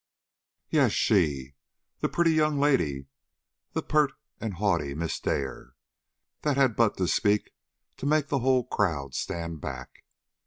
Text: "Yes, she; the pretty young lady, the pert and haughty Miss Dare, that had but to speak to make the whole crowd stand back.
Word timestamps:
"Yes, 0.71 0.93
she; 0.93 1.53
the 1.99 2.09
pretty 2.09 2.31
young 2.31 2.59
lady, 2.59 3.05
the 3.73 3.83
pert 3.83 4.13
and 4.39 4.55
haughty 4.55 4.95
Miss 4.95 5.19
Dare, 5.19 5.75
that 6.41 6.57
had 6.57 6.75
but 6.75 6.97
to 6.97 7.07
speak 7.07 7.51
to 7.97 8.07
make 8.07 8.29
the 8.29 8.39
whole 8.39 8.63
crowd 8.65 9.13
stand 9.13 9.61
back. 9.61 10.03